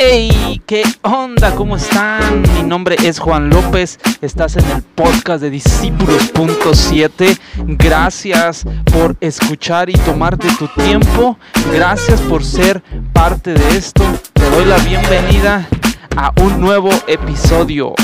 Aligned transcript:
Hey, 0.00 0.62
¿qué 0.64 0.84
onda? 1.02 1.56
¿Cómo 1.56 1.76
están? 1.76 2.42
Mi 2.54 2.62
nombre 2.62 2.94
es 3.02 3.18
Juan 3.18 3.50
López. 3.50 3.98
Estás 4.20 4.56
en 4.56 4.64
el 4.70 4.82
podcast 4.82 5.42
de 5.42 5.50
Discípulos.7. 5.50 7.36
Gracias 7.76 8.64
por 8.92 9.16
escuchar 9.20 9.90
y 9.90 9.94
tomarte 9.94 10.46
tu 10.56 10.68
tiempo. 10.68 11.36
Gracias 11.72 12.20
por 12.20 12.44
ser 12.44 12.80
parte 13.12 13.54
de 13.54 13.76
esto. 13.76 14.04
Te 14.34 14.48
doy 14.50 14.66
la 14.66 14.78
bienvenida 14.78 15.68
a 16.16 16.32
un 16.42 16.60
nuevo 16.60 16.90
episodio. 17.08 17.94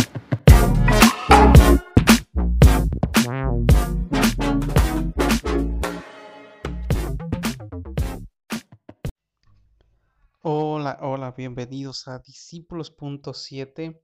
Bienvenidos 11.37 12.07
a 12.07 12.21
Discípulos.7. 12.21 14.01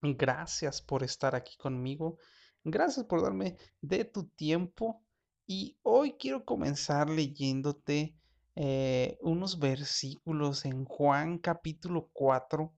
Gracias 0.00 0.80
por 0.80 1.02
estar 1.02 1.34
aquí 1.34 1.56
conmigo. 1.56 2.18
Gracias 2.64 3.04
por 3.06 3.22
darme 3.22 3.58
de 3.80 4.04
tu 4.04 4.28
tiempo. 4.28 5.02
Y 5.46 5.78
hoy 5.82 6.14
quiero 6.18 6.44
comenzar 6.44 7.10
leyéndote 7.10 8.16
eh, 8.54 9.18
unos 9.20 9.58
versículos 9.58 10.64
en 10.64 10.84
Juan 10.84 11.38
capítulo 11.38 12.08
4. 12.12 12.72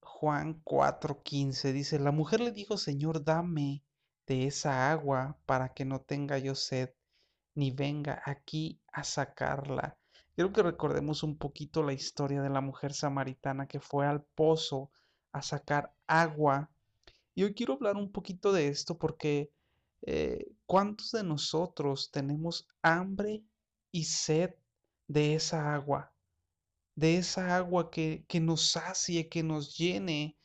Juan 0.00 0.62
4:15 0.64 1.72
dice, 1.72 1.98
la 1.98 2.12
mujer 2.12 2.40
le 2.40 2.52
dijo, 2.52 2.76
Señor, 2.76 3.24
dame 3.24 3.84
de 4.26 4.46
esa 4.46 4.90
agua 4.90 5.38
para 5.46 5.72
que 5.72 5.84
no 5.84 6.00
tenga 6.00 6.38
yo 6.38 6.54
sed, 6.54 6.90
ni 7.54 7.70
venga 7.70 8.22
aquí 8.24 8.80
a 8.92 9.04
sacarla. 9.04 9.97
Quiero 10.38 10.52
que 10.52 10.62
recordemos 10.62 11.24
un 11.24 11.36
poquito 11.36 11.82
la 11.82 11.92
historia 11.92 12.40
de 12.40 12.48
la 12.48 12.60
mujer 12.60 12.94
samaritana 12.94 13.66
que 13.66 13.80
fue 13.80 14.06
al 14.06 14.22
pozo 14.22 14.92
a 15.32 15.42
sacar 15.42 15.92
agua. 16.06 16.70
Y 17.34 17.42
hoy 17.42 17.54
quiero 17.54 17.72
hablar 17.72 17.96
un 17.96 18.12
poquito 18.12 18.52
de 18.52 18.68
esto 18.68 18.96
porque 18.96 19.50
eh, 20.02 20.46
¿cuántos 20.64 21.10
de 21.10 21.24
nosotros 21.24 22.12
tenemos 22.12 22.68
hambre 22.82 23.42
y 23.90 24.04
sed 24.04 24.54
de 25.08 25.34
esa 25.34 25.74
agua? 25.74 26.14
De 26.94 27.16
esa 27.16 27.56
agua 27.56 27.90
que, 27.90 28.24
que 28.28 28.38
nos 28.38 28.70
sacie, 28.70 29.28
que 29.28 29.42
nos 29.42 29.76
llene, 29.76 30.38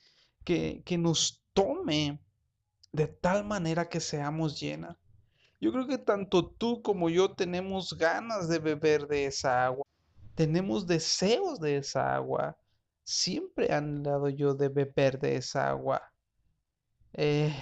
que, 0.43 0.81
que 0.87 0.97
nos 0.97 1.45
tome 1.53 2.19
de 2.91 3.05
tal 3.09 3.45
manera 3.45 3.87
que 3.89 3.99
seamos 3.99 4.59
llenas. 4.59 4.97
Yo 5.63 5.71
creo 5.71 5.87
que 5.87 5.97
tanto 5.97 6.45
tú 6.45 6.81
como 6.81 7.09
yo 7.09 7.35
tenemos 7.35 7.97
ganas 7.97 8.49
de 8.49 8.59
beber 8.59 9.07
de 9.07 9.27
esa 9.27 9.63
agua. 9.63 9.85
Tenemos 10.35 10.85
deseos 10.85 11.61
de 11.61 11.77
esa 11.77 12.13
agua. 12.13 12.57
Siempre 13.05 13.71
han 13.71 14.03
dado 14.03 14.27
yo 14.27 14.55
de 14.55 14.67
beber 14.67 15.17
de 15.19 15.37
esa 15.37 15.69
agua. 15.69 16.01
Eh, 17.13 17.55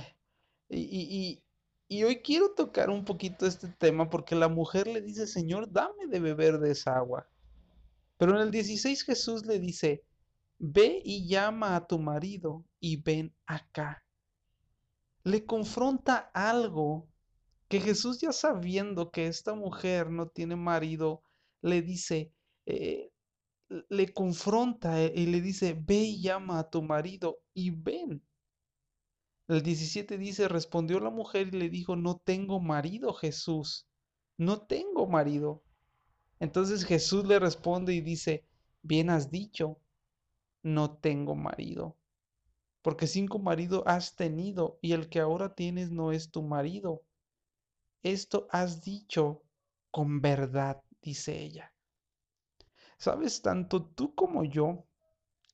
y, 0.67 1.43
y, 1.87 2.03
hoy 2.03 2.23
quiero 2.23 2.55
tocar 2.55 2.89
un 2.89 3.05
poquito 3.05 3.45
este 3.45 3.67
tema 3.67 4.09
porque 4.09 4.33
la 4.33 4.47
mujer 4.47 4.87
le 4.87 5.01
dice, 5.01 5.27
Señor, 5.27 5.71
dame 5.71 6.07
de 6.07 6.19
beber 6.19 6.57
de 6.57 6.71
esa 6.71 6.97
agua. 6.97 7.29
Pero 8.17 8.35
en 8.35 8.41
el 8.41 8.49
16 8.49 9.03
Jesús 9.03 9.45
le 9.45 9.59
dice, 9.59 10.03
ve 10.57 11.03
y 11.05 11.27
llama 11.27 11.75
a 11.75 11.85
tu 11.85 11.99
marido 11.99 12.65
y 12.79 12.99
ven 12.99 13.31
acá. 13.45 14.03
Le 15.23 15.45
confronta 15.45 16.31
algo 16.33 17.10
que 17.71 17.79
Jesús 17.79 18.19
ya 18.19 18.33
sabiendo 18.33 19.11
que 19.11 19.27
esta 19.27 19.55
mujer 19.55 20.09
no 20.09 20.27
tiene 20.27 20.57
marido, 20.57 21.23
le 21.61 21.81
dice, 21.81 22.33
eh, 22.65 23.13
le 23.87 24.13
confronta 24.13 25.01
eh, 25.01 25.13
y 25.15 25.27
le 25.27 25.39
dice, 25.39 25.73
ve 25.79 25.99
y 25.99 26.21
llama 26.21 26.59
a 26.59 26.69
tu 26.69 26.81
marido 26.81 27.39
y 27.53 27.69
ven. 27.69 28.21
El 29.47 29.63
17 29.63 30.17
dice, 30.17 30.49
respondió 30.49 30.99
la 30.99 31.11
mujer 31.11 31.47
y 31.47 31.51
le 31.59 31.69
dijo, 31.69 31.95
no 31.95 32.17
tengo 32.17 32.59
marido, 32.59 33.13
Jesús, 33.13 33.87
no 34.37 34.59
tengo 34.59 35.07
marido. 35.07 35.63
Entonces 36.41 36.83
Jesús 36.83 37.25
le 37.25 37.39
responde 37.39 37.93
y 37.93 38.01
dice, 38.01 38.45
bien 38.81 39.09
has 39.09 39.31
dicho, 39.31 39.79
no 40.61 40.97
tengo 40.97 41.35
marido, 41.35 41.95
porque 42.81 43.07
cinco 43.07 43.39
maridos 43.39 43.83
has 43.85 44.17
tenido 44.17 44.77
y 44.81 44.91
el 44.91 45.07
que 45.07 45.21
ahora 45.21 45.55
tienes 45.55 45.89
no 45.89 46.11
es 46.11 46.31
tu 46.31 46.43
marido 46.43 47.03
esto 48.03 48.47
has 48.51 48.81
dicho 48.81 49.43
con 49.91 50.21
verdad, 50.21 50.81
dice 51.01 51.39
ella. 51.39 51.73
Sabes, 52.97 53.41
tanto 53.41 53.85
tú 53.85 54.13
como 54.15 54.43
yo 54.43 54.85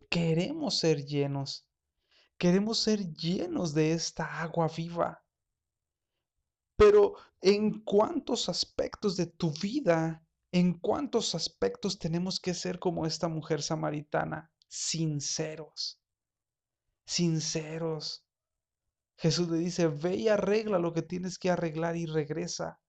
queremos 0.09 0.79
ser 0.79 1.05
llenos, 1.05 1.67
queremos 2.37 2.79
ser 2.79 3.13
llenos 3.13 3.73
de 3.73 3.93
esta 3.93 4.41
agua 4.41 4.69
viva. 4.75 5.23
Pero 6.75 7.15
¿en 7.41 7.81
cuántos 7.81 8.49
aspectos 8.49 9.17
de 9.17 9.25
tu 9.25 9.51
vida, 9.51 10.23
en 10.51 10.73
cuántos 10.77 11.35
aspectos 11.35 11.97
tenemos 11.97 12.39
que 12.39 12.53
ser 12.53 12.79
como 12.79 13.05
esta 13.05 13.27
mujer 13.27 13.61
samaritana? 13.63 14.51
Sinceros, 14.67 15.99
sinceros, 17.05 18.26
Jesús 19.17 19.49
le 19.49 19.57
dice, 19.57 19.87
ve 19.87 20.15
y 20.15 20.27
arregla 20.29 20.77
lo 20.77 20.93
que 20.93 21.01
tienes 21.01 21.39
que 21.39 21.49
arreglar 21.49 21.95
y 21.95 22.05
regresa. 22.05 22.79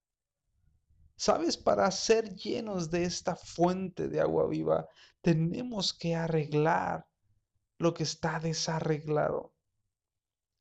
Sabes, 1.15 1.57
para 1.57 1.89
ser 1.91 2.35
llenos 2.35 2.91
de 2.91 3.03
esta 3.03 3.35
fuente 3.35 4.07
de 4.07 4.21
agua 4.21 4.47
viva, 4.47 4.87
tenemos 5.21 5.93
que 5.93 6.15
arreglar 6.15 7.05
lo 7.79 7.93
que 7.93 8.03
está 8.03 8.39
desarreglado. 8.39 9.53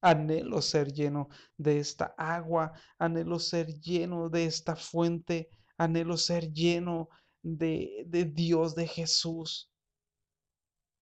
Anhelo 0.01 0.63
ser 0.63 0.93
lleno 0.93 1.29
de 1.57 1.79
esta 1.79 2.15
agua, 2.17 2.73
anhelo 2.99 3.39
ser 3.39 3.67
lleno 3.79 4.31
de 4.31 4.47
esta 4.47 4.75
fuente, 4.75 5.51
anhelo 5.77 6.17
ser 6.17 6.53
lleno 6.53 7.09
de, 7.43 8.05
de 8.07 8.25
Dios, 8.25 8.75
de 8.75 8.87
Jesús. 8.87 9.71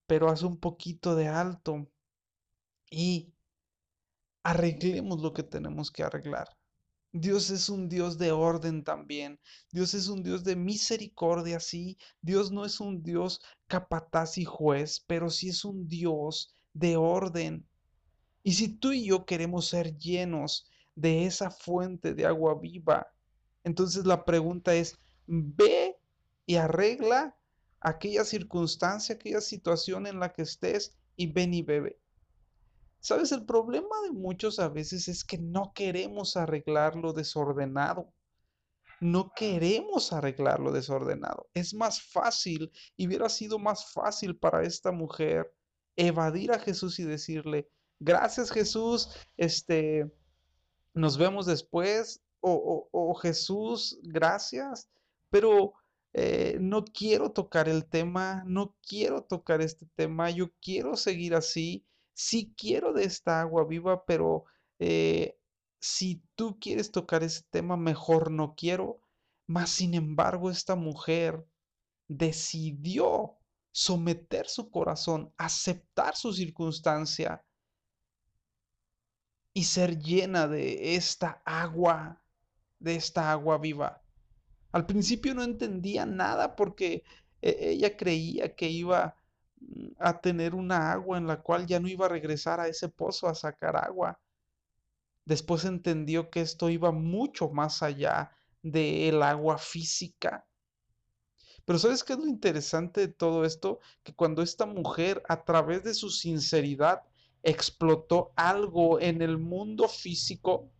Pero 0.06 0.28
haz 0.28 0.42
un 0.42 0.58
poquito 0.58 1.14
de 1.14 1.28
alto 1.28 1.88
y 2.90 3.35
arreglemos 4.46 5.20
lo 5.20 5.32
que 5.32 5.42
tenemos 5.42 5.90
que 5.90 6.04
arreglar. 6.04 6.48
Dios 7.12 7.50
es 7.50 7.68
un 7.68 7.88
Dios 7.88 8.16
de 8.16 8.30
orden 8.30 8.84
también. 8.84 9.40
Dios 9.72 9.92
es 9.92 10.06
un 10.06 10.22
Dios 10.22 10.44
de 10.44 10.54
misericordia, 10.54 11.58
sí. 11.58 11.98
Dios 12.20 12.52
no 12.52 12.64
es 12.64 12.78
un 12.78 13.02
Dios 13.02 13.40
capataz 13.66 14.38
y 14.38 14.44
juez, 14.44 15.02
pero 15.08 15.30
sí 15.30 15.48
es 15.48 15.64
un 15.64 15.88
Dios 15.88 16.54
de 16.74 16.96
orden. 16.96 17.66
Y 18.44 18.52
si 18.52 18.68
tú 18.68 18.92
y 18.92 19.06
yo 19.06 19.26
queremos 19.26 19.66
ser 19.66 19.98
llenos 19.98 20.70
de 20.94 21.26
esa 21.26 21.50
fuente 21.50 22.14
de 22.14 22.26
agua 22.26 22.56
viva, 22.60 23.08
entonces 23.64 24.06
la 24.06 24.24
pregunta 24.24 24.76
es, 24.76 24.96
ve 25.26 25.96
y 26.46 26.54
arregla 26.54 27.36
aquella 27.80 28.24
circunstancia, 28.24 29.16
aquella 29.16 29.40
situación 29.40 30.06
en 30.06 30.20
la 30.20 30.32
que 30.32 30.42
estés 30.42 30.96
y 31.16 31.32
ven 31.32 31.52
y 31.52 31.62
bebe. 31.62 31.98
Sabes, 33.00 33.32
el 33.32 33.44
problema 33.44 34.00
de 34.04 34.12
muchos 34.12 34.58
a 34.58 34.68
veces 34.68 35.08
es 35.08 35.24
que 35.24 35.38
no 35.38 35.72
queremos 35.74 36.36
arreglar 36.36 36.96
lo 36.96 37.12
desordenado. 37.12 38.12
No 39.00 39.32
queremos 39.34 40.12
arreglar 40.12 40.60
lo 40.60 40.72
desordenado. 40.72 41.48
Es 41.54 41.74
más 41.74 42.02
fácil 42.02 42.72
y 42.96 43.06
hubiera 43.06 43.28
sido 43.28 43.58
más 43.58 43.92
fácil 43.92 44.36
para 44.36 44.62
esta 44.62 44.90
mujer 44.90 45.52
evadir 45.96 46.52
a 46.52 46.58
Jesús 46.58 46.98
y 46.98 47.04
decirle, 47.04 47.68
gracias 48.00 48.50
Jesús, 48.50 49.10
este, 49.36 50.10
nos 50.94 51.18
vemos 51.18 51.46
después, 51.46 52.22
o, 52.40 53.14
Jesús, 53.20 53.98
gracias, 54.02 54.88
pero 55.30 55.72
eh, 56.12 56.58
no 56.60 56.84
quiero 56.84 57.32
tocar 57.32 57.68
el 57.68 57.86
tema, 57.86 58.44
no 58.46 58.76
quiero 58.86 59.22
tocar 59.22 59.60
este 59.60 59.86
tema, 59.96 60.30
yo 60.30 60.50
quiero 60.60 60.96
seguir 60.96 61.34
así 61.34 61.84
sí 62.16 62.54
quiero 62.56 62.94
de 62.94 63.04
esta 63.04 63.42
agua 63.42 63.64
viva, 63.64 64.04
pero 64.06 64.46
eh, 64.78 65.38
si 65.78 66.22
tú 66.34 66.58
quieres 66.58 66.90
tocar 66.90 67.22
ese 67.22 67.42
tema, 67.50 67.76
mejor 67.76 68.30
no 68.30 68.54
quiero. 68.56 69.02
Mas, 69.46 69.70
sin 69.70 69.94
embargo, 69.94 70.50
esta 70.50 70.74
mujer 70.74 71.46
decidió 72.08 73.36
someter 73.70 74.48
su 74.48 74.70
corazón, 74.70 75.32
aceptar 75.36 76.16
su 76.16 76.32
circunstancia 76.32 77.44
y 79.52 79.64
ser 79.64 79.98
llena 79.98 80.48
de 80.48 80.96
esta 80.96 81.42
agua, 81.44 82.22
de 82.78 82.96
esta 82.96 83.30
agua 83.30 83.58
viva. 83.58 84.02
Al 84.72 84.86
principio 84.86 85.34
no 85.34 85.42
entendía 85.42 86.06
nada 86.06 86.56
porque 86.56 87.04
eh, 87.42 87.56
ella 87.60 87.96
creía 87.96 88.56
que 88.56 88.70
iba 88.70 89.16
a 89.98 90.20
tener 90.20 90.54
una 90.54 90.92
agua 90.92 91.18
en 91.18 91.26
la 91.26 91.40
cual 91.40 91.66
ya 91.66 91.80
no 91.80 91.88
iba 91.88 92.06
a 92.06 92.10
regresar 92.10 92.60
a 92.60 92.68
ese 92.68 92.88
pozo 92.88 93.28
a 93.28 93.34
sacar 93.34 93.76
agua. 93.76 94.18
Después 95.24 95.64
entendió 95.64 96.30
que 96.30 96.40
esto 96.40 96.70
iba 96.70 96.92
mucho 96.92 97.48
más 97.48 97.82
allá 97.82 98.30
del 98.62 99.22
agua 99.22 99.58
física. 99.58 100.46
Pero 101.64 101.78
¿sabes 101.80 102.04
qué 102.04 102.12
es 102.12 102.18
lo 102.20 102.26
interesante 102.26 103.00
de 103.00 103.08
todo 103.08 103.44
esto? 103.44 103.80
Que 104.04 104.14
cuando 104.14 104.42
esta 104.42 104.66
mujer, 104.66 105.22
a 105.28 105.44
través 105.44 105.82
de 105.82 105.94
su 105.94 106.10
sinceridad, 106.10 107.02
explotó 107.42 108.32
algo 108.36 109.00
en 109.00 109.20
el 109.20 109.38
mundo 109.38 109.88
físico, 109.88 110.70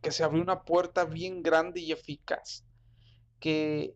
que 0.00 0.10
se 0.10 0.24
abrió 0.24 0.42
una 0.42 0.62
puerta 0.62 1.04
bien 1.04 1.42
grande 1.42 1.80
y 1.80 1.92
eficaz, 1.92 2.64
que 3.40 3.94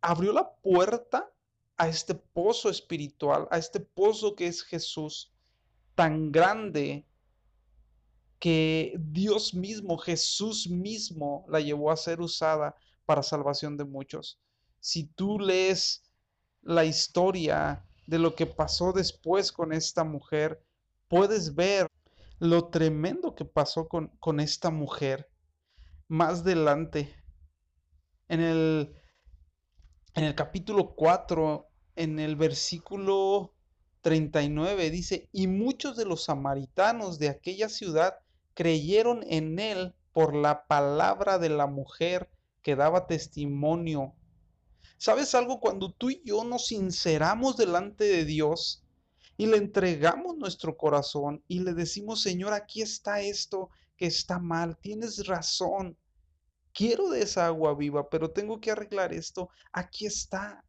abrió 0.00 0.32
la 0.32 0.54
puerta 0.62 1.33
a 1.76 1.88
este 1.88 2.14
pozo 2.14 2.70
espiritual, 2.70 3.48
a 3.50 3.58
este 3.58 3.80
pozo 3.80 4.34
que 4.34 4.46
es 4.46 4.62
Jesús, 4.62 5.32
tan 5.94 6.30
grande 6.30 7.06
que 8.38 8.94
Dios 8.98 9.54
mismo, 9.54 9.96
Jesús 9.96 10.68
mismo, 10.68 11.44
la 11.48 11.60
llevó 11.60 11.90
a 11.90 11.96
ser 11.96 12.20
usada 12.20 12.76
para 13.06 13.22
salvación 13.22 13.76
de 13.76 13.84
muchos. 13.84 14.38
Si 14.80 15.04
tú 15.04 15.38
lees 15.38 16.02
la 16.62 16.84
historia 16.84 17.84
de 18.06 18.18
lo 18.18 18.34
que 18.34 18.46
pasó 18.46 18.92
después 18.92 19.50
con 19.50 19.72
esta 19.72 20.04
mujer, 20.04 20.62
puedes 21.08 21.54
ver 21.54 21.86
lo 22.38 22.68
tremendo 22.68 23.34
que 23.34 23.44
pasó 23.44 23.88
con, 23.88 24.08
con 24.20 24.40
esta 24.40 24.70
mujer 24.70 25.30
más 26.08 26.40
adelante. 26.40 27.14
En 28.28 28.40
el, 28.40 28.94
en 30.14 30.24
el 30.24 30.34
capítulo 30.34 30.94
4, 30.94 31.68
en 31.96 32.18
el 32.20 32.36
versículo 32.36 33.52
39, 34.02 34.90
dice, 34.90 35.28
y 35.32 35.48
muchos 35.48 35.96
de 35.96 36.04
los 36.04 36.24
samaritanos 36.24 37.18
de 37.18 37.28
aquella 37.28 37.68
ciudad 37.68 38.14
creyeron 38.54 39.24
en 39.28 39.58
él 39.58 39.94
por 40.12 40.36
la 40.36 40.66
palabra 40.66 41.38
de 41.38 41.48
la 41.48 41.66
mujer 41.66 42.30
que 42.62 42.76
daba 42.76 43.08
testimonio. 43.08 44.14
¿Sabes 44.98 45.34
algo? 45.34 45.58
Cuando 45.58 45.90
tú 45.92 46.10
y 46.10 46.22
yo 46.24 46.44
nos 46.44 46.68
sinceramos 46.68 47.56
delante 47.56 48.04
de 48.04 48.24
Dios 48.24 48.84
y 49.36 49.46
le 49.46 49.56
entregamos 49.56 50.36
nuestro 50.36 50.76
corazón 50.76 51.42
y 51.48 51.60
le 51.60 51.74
decimos, 51.74 52.22
Señor, 52.22 52.52
aquí 52.52 52.82
está 52.82 53.20
esto 53.20 53.70
que 53.96 54.06
está 54.06 54.38
mal, 54.38 54.76
tienes 54.78 55.26
razón. 55.26 55.96
Quiero 56.74 57.08
de 57.08 57.22
esa 57.22 57.46
agua 57.46 57.74
viva, 57.74 58.10
pero 58.10 58.32
tengo 58.32 58.60
que 58.60 58.72
arreglar 58.72 59.14
esto. 59.14 59.48
Aquí 59.72 60.06
está. 60.06 60.64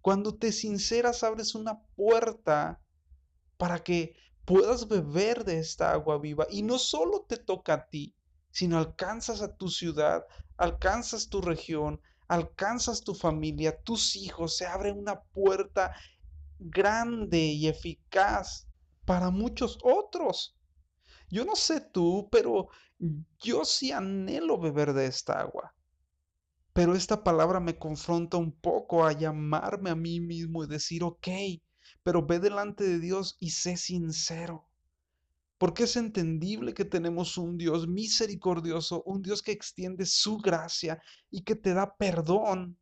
Cuando 0.00 0.34
te 0.34 0.50
sinceras, 0.52 1.22
abres 1.22 1.54
una 1.54 1.80
puerta 1.94 2.80
para 3.58 3.84
que 3.84 4.16
puedas 4.44 4.88
beber 4.88 5.44
de 5.44 5.58
esta 5.58 5.92
agua 5.92 6.18
viva. 6.18 6.46
Y 6.50 6.62
no 6.62 6.78
solo 6.78 7.26
te 7.28 7.36
toca 7.36 7.74
a 7.74 7.86
ti, 7.88 8.14
sino 8.50 8.78
alcanzas 8.78 9.42
a 9.42 9.54
tu 9.54 9.68
ciudad, 9.68 10.24
alcanzas 10.56 11.28
tu 11.28 11.40
región, 11.40 12.00
alcanzas 12.26 13.02
tu 13.02 13.14
familia, 13.14 13.82
tus 13.82 14.16
hijos, 14.16 14.56
se 14.56 14.66
abre 14.66 14.92
una 14.92 15.20
puerta 15.20 15.94
grande 16.58 17.38
y 17.38 17.68
eficaz 17.68 18.66
para 19.04 19.30
muchos 19.30 19.78
otros. 19.82 20.56
Yo 21.30 21.44
no 21.44 21.56
sé 21.56 21.80
tú, 21.80 22.28
pero 22.30 22.68
yo 23.40 23.64
sí 23.64 23.92
anhelo 23.92 24.58
beber 24.58 24.92
de 24.92 25.06
esta 25.06 25.40
agua. 25.40 25.74
Pero 26.72 26.94
esta 26.94 27.22
palabra 27.22 27.60
me 27.60 27.78
confronta 27.78 28.36
un 28.36 28.52
poco 28.52 29.04
a 29.04 29.12
llamarme 29.12 29.90
a 29.90 29.94
mí 29.94 30.20
mismo 30.20 30.64
y 30.64 30.66
decir, 30.66 31.04
ok, 31.04 31.28
pero 32.02 32.26
ve 32.26 32.40
delante 32.40 32.84
de 32.84 32.98
Dios 32.98 33.36
y 33.40 33.50
sé 33.50 33.76
sincero. 33.76 34.68
Porque 35.56 35.84
es 35.84 35.96
entendible 35.96 36.74
que 36.74 36.84
tenemos 36.84 37.38
un 37.38 37.56
Dios 37.56 37.86
misericordioso, 37.86 39.02
un 39.04 39.22
Dios 39.22 39.40
que 39.42 39.52
extiende 39.52 40.04
su 40.04 40.38
gracia 40.38 41.00
y 41.30 41.42
que 41.42 41.54
te 41.54 41.74
da 41.74 41.96
perdón. 41.96 42.76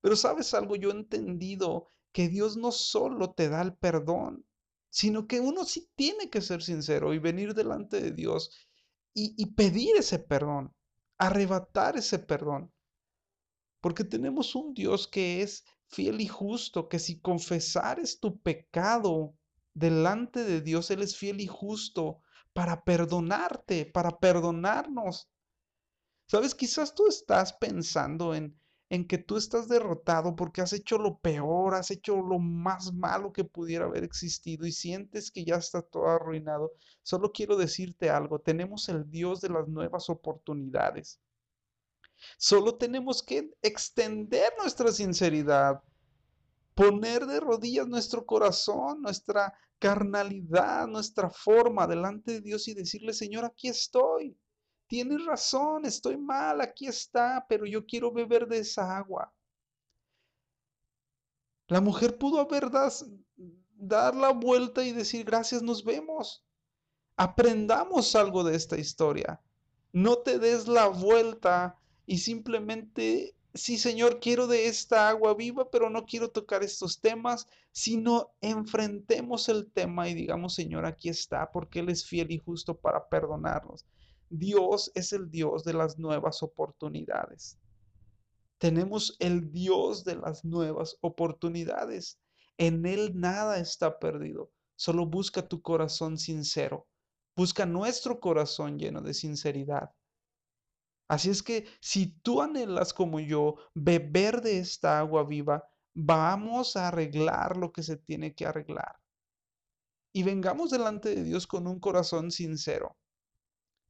Pero 0.00 0.16
sabes 0.16 0.54
algo, 0.54 0.76
yo 0.76 0.90
he 0.90 0.94
entendido 0.94 1.90
que 2.12 2.28
Dios 2.28 2.56
no 2.56 2.70
solo 2.70 3.32
te 3.32 3.48
da 3.48 3.62
el 3.62 3.74
perdón, 3.74 4.44
sino 4.94 5.26
que 5.26 5.40
uno 5.40 5.64
sí 5.64 5.90
tiene 5.96 6.30
que 6.30 6.40
ser 6.40 6.62
sincero 6.62 7.12
y 7.14 7.18
venir 7.18 7.52
delante 7.52 8.00
de 8.00 8.12
Dios 8.12 8.56
y, 9.12 9.34
y 9.36 9.46
pedir 9.46 9.96
ese 9.96 10.20
perdón, 10.20 10.72
arrebatar 11.18 11.96
ese 11.96 12.20
perdón. 12.20 12.72
Porque 13.80 14.04
tenemos 14.04 14.54
un 14.54 14.72
Dios 14.72 15.08
que 15.08 15.42
es 15.42 15.64
fiel 15.88 16.20
y 16.20 16.28
justo, 16.28 16.88
que 16.88 17.00
si 17.00 17.20
confesares 17.20 18.20
tu 18.20 18.40
pecado 18.40 19.34
delante 19.74 20.44
de 20.44 20.60
Dios, 20.60 20.92
Él 20.92 21.02
es 21.02 21.16
fiel 21.16 21.40
y 21.40 21.48
justo 21.48 22.20
para 22.52 22.84
perdonarte, 22.84 23.86
para 23.86 24.20
perdonarnos. 24.20 25.28
Sabes, 26.28 26.54
quizás 26.54 26.94
tú 26.94 27.08
estás 27.08 27.52
pensando 27.54 28.32
en, 28.32 28.56
en 28.94 29.08
que 29.08 29.18
tú 29.18 29.36
estás 29.36 29.66
derrotado 29.66 30.36
porque 30.36 30.62
has 30.62 30.72
hecho 30.72 30.98
lo 30.98 31.18
peor, 31.18 31.74
has 31.74 31.90
hecho 31.90 32.22
lo 32.22 32.38
más 32.38 32.92
malo 32.92 33.32
que 33.32 33.42
pudiera 33.42 33.86
haber 33.86 34.04
existido 34.04 34.66
y 34.66 34.70
sientes 34.72 35.32
que 35.32 35.44
ya 35.44 35.56
está 35.56 35.82
todo 35.82 36.06
arruinado. 36.06 36.70
Solo 37.02 37.32
quiero 37.32 37.56
decirte 37.56 38.08
algo, 38.08 38.38
tenemos 38.38 38.88
el 38.88 39.10
Dios 39.10 39.40
de 39.40 39.48
las 39.48 39.66
nuevas 39.66 40.08
oportunidades. 40.08 41.18
Solo 42.38 42.76
tenemos 42.76 43.20
que 43.20 43.50
extender 43.62 44.52
nuestra 44.58 44.92
sinceridad, 44.92 45.82
poner 46.76 47.26
de 47.26 47.40
rodillas 47.40 47.88
nuestro 47.88 48.24
corazón, 48.24 49.02
nuestra 49.02 49.52
carnalidad, 49.80 50.86
nuestra 50.86 51.30
forma 51.30 51.88
delante 51.88 52.34
de 52.34 52.40
Dios 52.42 52.68
y 52.68 52.74
decirle, 52.74 53.12
Señor, 53.12 53.44
aquí 53.44 53.66
estoy. 53.66 54.38
Tienes 54.86 55.24
razón, 55.24 55.84
estoy 55.86 56.16
mal, 56.16 56.60
aquí 56.60 56.86
está, 56.86 57.44
pero 57.48 57.66
yo 57.66 57.86
quiero 57.86 58.12
beber 58.12 58.46
de 58.46 58.58
esa 58.58 58.96
agua. 58.96 59.32
La 61.68 61.80
mujer 61.80 62.18
pudo 62.18 62.40
haber 62.40 62.70
dar 63.76 64.14
la 64.14 64.30
vuelta 64.30 64.84
y 64.84 64.92
decir, 64.92 65.24
gracias, 65.24 65.62
nos 65.62 65.84
vemos. 65.84 66.44
Aprendamos 67.16 68.14
algo 68.14 68.44
de 68.44 68.56
esta 68.56 68.78
historia. 68.78 69.40
No 69.92 70.18
te 70.18 70.38
des 70.38 70.68
la 70.68 70.88
vuelta 70.88 71.78
y 72.06 72.18
simplemente, 72.18 73.34
sí 73.54 73.78
Señor, 73.78 74.20
quiero 74.20 74.46
de 74.46 74.66
esta 74.66 75.08
agua 75.08 75.34
viva, 75.34 75.70
pero 75.70 75.88
no 75.88 76.04
quiero 76.04 76.30
tocar 76.30 76.62
estos 76.62 77.00
temas, 77.00 77.46
sino 77.72 78.34
enfrentemos 78.40 79.48
el 79.48 79.70
tema 79.70 80.08
y 80.08 80.14
digamos, 80.14 80.54
Señor, 80.54 80.84
aquí 80.84 81.08
está, 81.08 81.50
porque 81.50 81.80
Él 81.80 81.88
es 81.88 82.04
fiel 82.04 82.30
y 82.30 82.38
justo 82.38 82.76
para 82.76 83.08
perdonarnos. 83.08 83.86
Dios 84.38 84.90
es 84.94 85.12
el 85.12 85.30
Dios 85.30 85.64
de 85.64 85.74
las 85.74 85.98
nuevas 85.98 86.42
oportunidades. 86.42 87.58
Tenemos 88.58 89.16
el 89.18 89.52
Dios 89.52 90.04
de 90.04 90.16
las 90.16 90.44
nuevas 90.44 90.96
oportunidades. 91.00 92.18
En 92.56 92.86
Él 92.86 93.12
nada 93.14 93.58
está 93.58 93.98
perdido. 93.98 94.50
Solo 94.76 95.06
busca 95.06 95.46
tu 95.46 95.60
corazón 95.62 96.18
sincero. 96.18 96.86
Busca 97.36 97.66
nuestro 97.66 98.20
corazón 98.20 98.78
lleno 98.78 99.00
de 99.00 99.14
sinceridad. 99.14 99.90
Así 101.08 101.30
es 101.30 101.42
que 101.42 101.66
si 101.80 102.18
tú 102.22 102.40
anhelas 102.40 102.94
como 102.94 103.20
yo 103.20 103.56
beber 103.74 104.40
de 104.40 104.58
esta 104.58 104.98
agua 104.98 105.24
viva, 105.24 105.68
vamos 105.94 106.76
a 106.76 106.88
arreglar 106.88 107.56
lo 107.56 107.72
que 107.72 107.82
se 107.82 107.96
tiene 107.96 108.34
que 108.34 108.46
arreglar. 108.46 108.96
Y 110.12 110.22
vengamos 110.22 110.70
delante 110.70 111.14
de 111.14 111.24
Dios 111.24 111.46
con 111.46 111.66
un 111.66 111.80
corazón 111.80 112.30
sincero, 112.30 112.96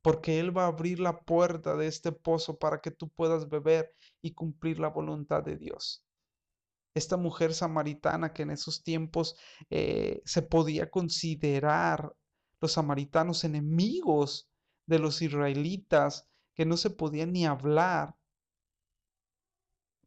porque 0.04 0.38
Él 0.38 0.54
va 0.54 0.64
a 0.64 0.66
abrir 0.66 1.00
la 1.00 1.18
puerta 1.18 1.76
de 1.76 1.86
este 1.86 2.12
pozo 2.12 2.58
para 2.58 2.82
que 2.82 2.90
tú 2.90 3.08
puedas 3.08 3.48
beber 3.48 3.96
y 4.20 4.34
cumplir 4.34 4.78
la 4.78 4.88
voluntad 4.88 5.42
de 5.42 5.56
Dios. 5.56 6.04
Esta 6.92 7.16
mujer 7.16 7.54
samaritana 7.54 8.34
que 8.34 8.42
en 8.42 8.50
esos 8.50 8.82
tiempos 8.82 9.34
eh, 9.70 10.20
se 10.26 10.42
podía 10.42 10.90
considerar 10.90 12.14
los 12.60 12.72
samaritanos 12.72 13.44
enemigos 13.44 14.50
de 14.84 14.98
los 14.98 15.22
israelitas, 15.22 16.28
que 16.54 16.66
no 16.66 16.76
se 16.76 16.90
podía 16.90 17.24
ni 17.24 17.46
hablar. 17.46 18.14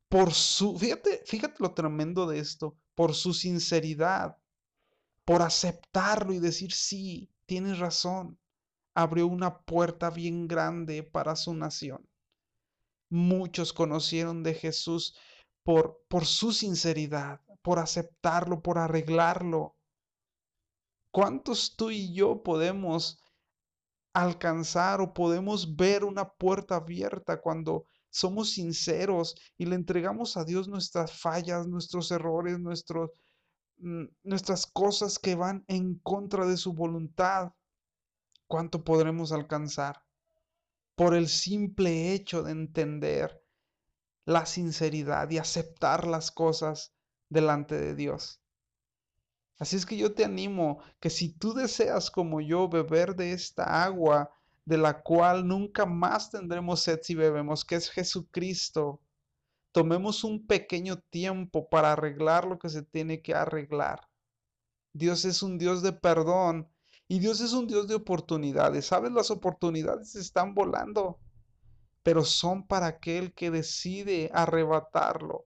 Por 0.10 0.32
su, 0.32 0.77
fíjate, 0.77 1.24
fíjate 1.25 1.56
lo 1.58 1.74
tremendo 1.74 2.27
de 2.27 2.38
esto, 2.38 2.77
por 2.94 3.16
su 3.16 3.34
sinceridad, 3.34 4.38
por 5.25 5.42
aceptarlo 5.42 6.34
y 6.34 6.39
decir, 6.39 6.72
sí, 6.72 7.32
tienes 7.48 7.80
razón, 7.80 8.38
abrió 8.98 9.27
una 9.27 9.60
puerta 9.60 10.10
bien 10.10 10.48
grande 10.48 11.04
para 11.04 11.36
su 11.36 11.54
nación. 11.54 12.10
Muchos 13.12 13.72
conocieron 13.72 14.42
de 14.42 14.56
Jesús 14.56 15.16
por, 15.62 16.01
por 16.08 16.25
su 16.25 16.51
sinceridad, 16.51 17.39
por 17.62 17.77
aceptarlo, 17.77 18.63
por 18.63 18.80
arreglarlo. 18.80 19.75
¿Cuántos 21.12 21.75
tú 21.75 21.92
y 21.92 22.12
yo 22.12 22.42
podemos 22.42 23.22
alcanzar 24.13 25.00
o 25.00 25.13
podemos 25.13 25.75
ver 25.75 26.04
una 26.04 26.34
puerta 26.34 26.77
abierta 26.77 27.39
cuando 27.39 27.86
somos 28.10 28.50
sinceros 28.50 29.36
y 29.60 29.68
le 29.68 29.75
entregamos 29.75 30.38
a 30.38 30.44
Dios 30.44 30.68
nuestras 30.68 31.12
fallas, 31.12 31.68
nuestros 31.68 32.10
errores, 32.10 32.60
nuestros, 32.60 33.12
mm, 33.77 34.06
nuestras 34.24 34.66
cosas 34.66 35.20
que 35.20 35.36
van 35.36 35.63
en 35.68 36.00
contra 36.00 36.48
de 36.48 36.58
su 36.58 36.74
voluntad. 36.74 37.51
¿Cuánto 38.48 38.84
podremos 38.84 39.32
alcanzar? 39.32 40.04
Por 40.96 41.13
el 41.13 41.27
simple 41.27 42.13
hecho 42.13 42.44
de 42.44 42.51
entender 42.51 43.44
la 44.25 44.46
sinceridad 44.46 45.30
y 45.30 45.38
aceptar 45.38 46.08
las 46.08 46.32
cosas 46.32 46.94
delante 47.30 47.77
de 47.77 47.94
Dios. 47.94 48.42
Así 49.60 49.75
es 49.75 49.86
que 49.86 49.98
yo 49.98 50.13
te 50.13 50.24
animo 50.24 50.80
que 51.00 51.10
si 51.10 51.30
tú 51.30 51.54
deseas 51.54 52.12
como 52.12 52.42
yo 52.42 52.70
beber 52.70 53.16
de 53.16 53.34
esta 53.34 53.84
agua, 53.84 54.32
de 54.66 54.77
la 54.77 55.01
cual 55.01 55.48
nunca 55.48 55.86
más 55.86 56.30
tendremos 56.30 56.82
sed 56.82 57.00
si 57.01 57.16
bebemos, 57.16 57.66
que 57.66 57.75
es 57.75 57.89
Jesucristo, 57.89 59.01
tomemos 59.72 60.24
un 60.24 60.46
pequeño 60.46 61.00
tiempo 61.00 61.70
para 61.70 61.94
arreglar 61.94 62.46
lo 62.46 62.60
que 62.60 62.70
se 62.70 62.84
tiene 62.84 63.22
que 63.22 63.34
arreglar. 63.34 64.08
Dios 64.94 65.25
es 65.25 65.42
un 65.42 65.58
Dios 65.58 65.82
de 65.82 65.94
perdón 65.94 66.70
y 67.08 67.20
Dios 67.20 67.42
es 67.42 67.54
un 67.54 67.68
Dios 67.68 67.88
de 67.88 67.96
oportunidades. 67.96 68.86
¿Sabes? 68.86 69.12
Las 69.12 69.32
oportunidades 69.32 70.16
están 70.16 70.54
volando, 70.54 71.20
pero 72.04 72.24
son 72.24 72.68
para 72.68 72.88
aquel 72.88 73.34
que 73.34 73.52
decide 73.52 74.30
arrebatarlo. 74.34 75.46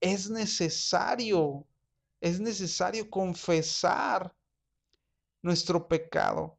Es 0.00 0.30
necesario 0.30 1.66
es 2.22 2.40
necesario 2.40 3.10
confesar 3.10 4.32
nuestro 5.42 5.88
pecado. 5.88 6.56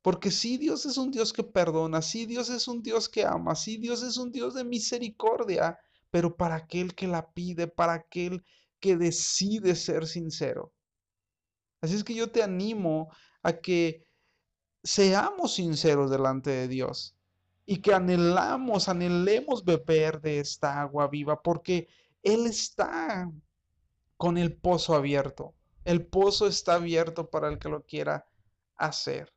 Porque 0.00 0.30
sí, 0.30 0.56
Dios 0.56 0.86
es 0.86 0.96
un 0.96 1.10
Dios 1.12 1.32
que 1.32 1.44
perdona, 1.44 2.02
sí, 2.02 2.26
Dios 2.26 2.48
es 2.48 2.66
un 2.66 2.82
Dios 2.82 3.08
que 3.08 3.24
ama, 3.24 3.54
sí, 3.54 3.76
Dios 3.76 4.02
es 4.02 4.16
un 4.16 4.32
Dios 4.32 4.54
de 4.54 4.64
misericordia, 4.64 5.78
pero 6.10 6.34
para 6.34 6.56
aquel 6.56 6.94
que 6.94 7.06
la 7.06 7.30
pide, 7.30 7.68
para 7.68 7.92
aquel 7.92 8.42
que 8.80 8.96
decide 8.96 9.76
ser 9.76 10.06
sincero. 10.06 10.72
Así 11.82 11.94
es 11.94 12.02
que 12.02 12.14
yo 12.14 12.32
te 12.32 12.42
animo 12.42 13.12
a 13.42 13.54
que 13.54 14.06
seamos 14.82 15.54
sinceros 15.54 16.10
delante 16.10 16.50
de 16.50 16.68
Dios 16.68 17.16
y 17.66 17.80
que 17.80 17.94
anhelamos, 17.94 18.88
anhelemos 18.88 19.64
beber 19.64 20.20
de 20.20 20.40
esta 20.40 20.80
agua 20.80 21.08
viva, 21.08 21.42
porque 21.42 21.88
Él 22.22 22.46
está 22.46 23.30
con 24.16 24.38
el 24.38 24.56
pozo 24.56 24.94
abierto. 24.94 25.54
El 25.84 26.06
pozo 26.06 26.46
está 26.46 26.74
abierto 26.74 27.30
para 27.30 27.48
el 27.48 27.58
que 27.58 27.68
lo 27.68 27.84
quiera 27.84 28.26
hacer. 28.76 29.32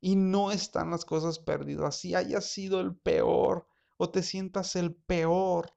Y 0.00 0.16
no 0.16 0.52
están 0.52 0.90
las 0.90 1.04
cosas 1.04 1.38
perdidas. 1.38 1.96
Si 1.96 2.14
haya 2.14 2.40
sido 2.40 2.80
el 2.80 2.96
peor 2.96 3.66
o 3.96 4.10
te 4.10 4.22
sientas 4.22 4.76
el 4.76 4.94
peor, 4.94 5.74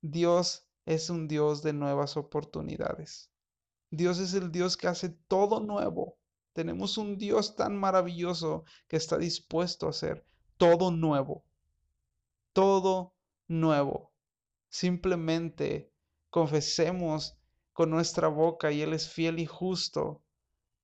Dios 0.00 0.66
es 0.86 1.10
un 1.10 1.28
Dios 1.28 1.62
de 1.62 1.72
nuevas 1.72 2.16
oportunidades. 2.16 3.30
Dios 3.96 4.18
es 4.18 4.34
el 4.34 4.50
Dios 4.50 4.76
que 4.76 4.88
hace 4.88 5.08
todo 5.08 5.60
nuevo. 5.60 6.18
Tenemos 6.52 6.98
un 6.98 7.18
Dios 7.18 7.56
tan 7.56 7.76
maravilloso 7.76 8.64
que 8.88 8.96
está 8.96 9.18
dispuesto 9.18 9.86
a 9.86 9.90
hacer 9.90 10.26
todo 10.56 10.90
nuevo. 10.90 11.44
Todo 12.52 13.14
nuevo. 13.48 14.12
Simplemente 14.68 15.92
confesemos 16.30 17.36
con 17.72 17.90
nuestra 17.90 18.28
boca 18.28 18.70
y 18.70 18.82
Él 18.82 18.92
es 18.92 19.08
fiel 19.08 19.38
y 19.40 19.46
justo 19.46 20.22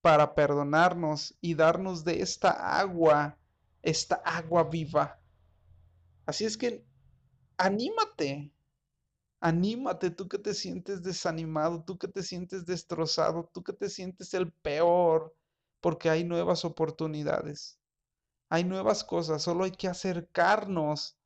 para 0.01 0.35
perdonarnos 0.35 1.37
y 1.41 1.55
darnos 1.55 2.05
de 2.05 2.23
esta 2.23 2.79
agua, 2.79 3.39
esta 3.83 4.17
agua 4.17 4.65
viva. 4.65 5.21
Así 6.27 6.45
es 6.45 6.57
que 6.57 6.85
anímate, 7.57 8.53
anímate 9.41 10.11
tú 10.11 10.29
que 10.29 10.39
te 10.39 10.55
sientes 10.55 11.03
desanimado, 11.03 11.83
tú 11.83 11.99
que 11.99 12.09
te 12.09 12.23
sientes 12.23 12.67
destrozado, 12.67 13.51
tú 13.53 13.63
que 13.63 13.73
te 13.73 13.89
sientes 13.89 14.35
el 14.35 14.53
peor, 14.53 15.35
porque 15.81 16.11
hay 16.11 16.25
nuevas 16.25 16.65
oportunidades, 16.65 17.81
hay 18.51 18.65
nuevas 18.65 19.03
cosas, 19.03 19.43
solo 19.43 19.65
hay 19.65 19.71
que 19.71 19.89
acercarnos 19.89 21.19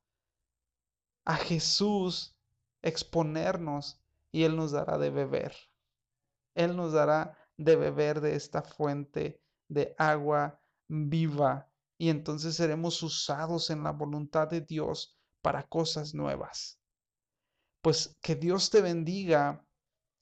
a 1.25 1.35
Jesús, 1.35 2.35
exponernos 2.81 3.99
y 4.31 4.43
Él 4.43 4.55
nos 4.55 4.71
dará 4.71 4.97
de 4.97 5.09
beber. 5.09 5.53
Él 6.55 6.75
nos 6.77 6.93
dará 6.93 7.37
de 7.57 7.75
beber 7.75 8.21
de 8.21 8.35
esta 8.35 8.61
fuente 8.61 9.41
de 9.67 9.93
agua 9.97 10.61
viva 10.87 11.69
y 11.97 12.09
entonces 12.09 12.55
seremos 12.55 13.01
usados 13.03 13.69
en 13.69 13.83
la 13.83 13.91
voluntad 13.91 14.47
de 14.47 14.61
Dios 14.61 15.17
para 15.41 15.63
cosas 15.63 16.13
nuevas. 16.13 16.79
Pues 17.85 18.17
que 18.19 18.33
Dios 18.33 18.71
te 18.71 18.81
bendiga 18.81 19.63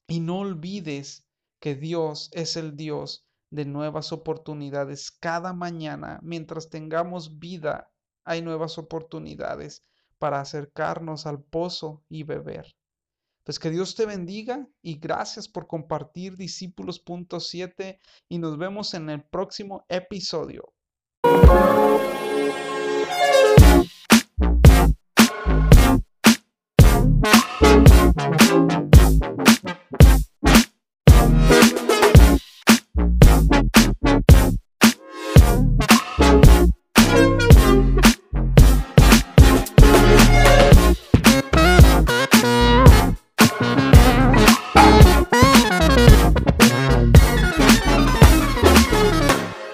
y 0.06 0.20
no 0.20 0.40
olvides 0.40 1.26
que 1.62 1.74
Dios 1.74 2.28
es 2.34 2.58
el 2.58 2.76
Dios 2.76 3.26
de 3.50 3.64
nuevas 3.64 4.12
oportunidades. 4.12 5.10
Cada 5.10 5.54
mañana, 5.54 6.20
mientras 6.22 6.68
tengamos 6.68 7.38
vida, 7.38 7.90
hay 8.22 8.42
nuevas 8.42 8.76
oportunidades 8.76 9.82
para 10.18 10.42
acercarnos 10.42 11.24
al 11.24 11.42
pozo 11.42 12.04
y 12.10 12.24
beber. 12.24 12.76
Pues 13.44 13.58
que 13.58 13.70
Dios 13.70 13.94
te 13.94 14.04
bendiga 14.04 14.68
y 14.82 14.98
gracias 14.98 15.48
por 15.48 15.66
compartir 15.66 16.36
discípulos.7 16.36 17.98
y 18.28 18.38
nos 18.40 18.58
vemos 18.58 18.92
en 18.92 19.08
el 19.08 19.24
próximo 19.24 19.86
episodio. 19.88 20.74